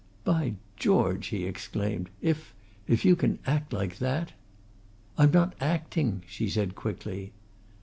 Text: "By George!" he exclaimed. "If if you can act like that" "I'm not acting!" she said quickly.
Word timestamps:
"By 0.23 0.55
George!" 0.77 1.27
he 1.27 1.43
exclaimed. 1.43 2.09
"If 2.23 2.55
if 2.87 3.05
you 3.05 3.15
can 3.15 3.37
act 3.45 3.71
like 3.71 3.99
that" 3.99 4.31
"I'm 5.19 5.29
not 5.29 5.53
acting!" 5.61 6.23
she 6.25 6.49
said 6.49 6.73
quickly. 6.73 7.33